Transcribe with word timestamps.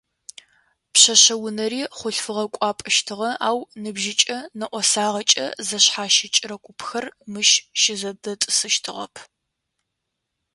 Пшъэшъэ 0.93 1.35
унэри 1.45 1.81
хъулъфыгъэ 1.97 2.45
кӏуапӏэщтыгъэ, 2.53 3.29
ау 3.47 3.59
ныбжьыкӏэ, 3.81 4.37
нэӏосагъэкӏэ 4.59 5.45
зэшъхьащыкӏрэ 5.67 6.55
купхэр 6.65 7.05
мыщ 7.31 7.49
щызэдэтӏысхэщтыгъэп. 7.81 9.13